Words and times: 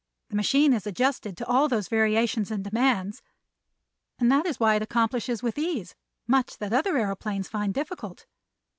The 0.29 0.35
machine 0.35 0.73
is 0.73 0.87
adjusted 0.87 1.37
to 1.37 1.45
all 1.45 1.67
those 1.67 1.87
variations 1.87 2.49
and 2.49 2.63
demands, 2.63 3.21
and 4.17 4.31
that 4.31 4.47
is 4.47 4.59
why 4.59 4.73
it 4.73 4.81
accomplishes 4.81 5.43
with 5.43 5.59
ease 5.59 5.93
much 6.25 6.57
that 6.57 6.73
other 6.73 6.93
aëroplanes 6.93 7.47
find 7.47 7.71
difficult. 7.71 8.25